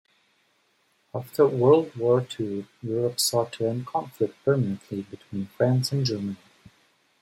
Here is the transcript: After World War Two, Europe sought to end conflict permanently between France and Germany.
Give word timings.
After 1.13 1.45
World 1.45 1.95
War 1.95 2.21
Two, 2.21 2.65
Europe 2.81 3.19
sought 3.19 3.51
to 3.51 3.67
end 3.67 3.85
conflict 3.85 4.33
permanently 4.43 5.03
between 5.03 5.45
France 5.55 5.91
and 5.91 6.03
Germany. 6.03 6.37